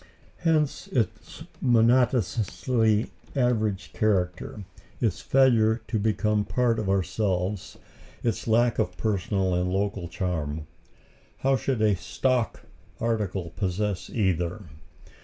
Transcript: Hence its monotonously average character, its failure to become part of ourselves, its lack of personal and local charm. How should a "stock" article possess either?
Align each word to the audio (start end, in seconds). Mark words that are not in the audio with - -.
Hence 0.37 0.87
its 0.87 1.43
monotonously 1.61 3.11
average 3.35 3.93
character, 3.93 4.63
its 4.99 5.21
failure 5.21 5.83
to 5.89 5.99
become 5.99 6.43
part 6.43 6.79
of 6.79 6.89
ourselves, 6.89 7.77
its 8.23 8.47
lack 8.47 8.79
of 8.79 8.97
personal 8.97 9.53
and 9.53 9.69
local 9.71 10.07
charm. 10.07 10.65
How 11.41 11.55
should 11.55 11.83
a 11.83 11.95
"stock" 11.95 12.61
article 12.99 13.51
possess 13.55 14.09
either? 14.09 14.63